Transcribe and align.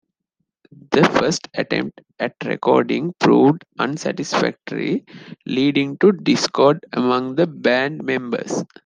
The 0.89 1.03
first 1.03 1.47
attempt 1.53 2.01
at 2.19 2.33
recording 2.45 3.13
proved 3.19 3.65
unsatisfactory, 3.77 5.05
leading 5.45 5.95
to 5.99 6.11
discord 6.11 6.83
among 6.91 7.35
the 7.35 7.45
band 7.45 8.01
members. 8.03 8.63